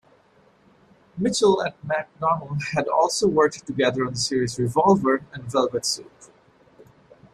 Mitchell 1.15 1.61
and 1.61 1.75
McDonnell 1.85 2.59
had 2.73 2.87
also 2.87 3.27
worked 3.27 3.67
together 3.67 4.03
on 4.03 4.13
the 4.13 4.19
series 4.19 4.57
"Revolver" 4.57 5.23
and 5.31 5.43
"Velvet 5.43 5.85
Soup". 5.85 6.11